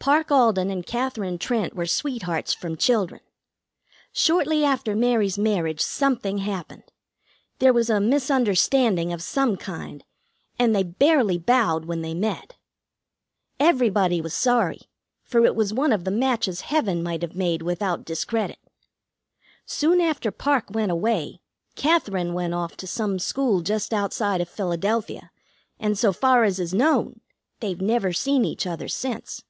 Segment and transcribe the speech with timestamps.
[0.00, 3.20] Parke Alden and Katherine Trent were sweethearts from children.
[4.10, 6.84] Shortly after Mary's marriage something happened.
[7.58, 10.04] There was a misunderstanding of some kind,
[10.58, 12.54] and they barely bowed when they met.
[13.60, 14.80] Everybody was sorry,
[15.24, 18.60] for it was one of the matches Heaven might have made without discredit.
[19.66, 21.38] Soon after Parke went away,
[21.74, 25.30] Katherine went off to some school just outside of Philadelphia,
[25.78, 27.20] and, so far as is known,
[27.60, 29.42] they've never seen each other since."